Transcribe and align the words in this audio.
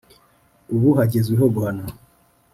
ubu 0.75 0.89
hagezweho 0.97 1.45
guhana 1.55 1.83